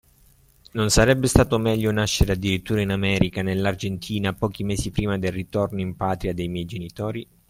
Non 0.71 0.89
sarebbe 0.89 1.27
stato 1.27 1.59
meglio 1.59 1.91
nascere 1.91 2.31
addirittura 2.31 2.81
in 2.81 2.89
America, 2.89 3.43
nell'Argentina, 3.43 4.33
pochi 4.33 4.63
mesi 4.63 4.89
prima 4.89 5.19
del 5.19 5.31
ritorno 5.31 5.79
in 5.79 5.95
patria 5.95 6.33
de' 6.33 6.47
miei 6.47 6.65
genitori? 6.65 7.27